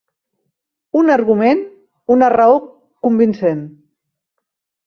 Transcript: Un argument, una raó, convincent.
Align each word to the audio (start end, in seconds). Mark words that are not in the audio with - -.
Un 1.01 1.11
argument, 1.15 1.61
una 2.17 2.31
raó, 2.37 2.57
convincent. 3.09 3.63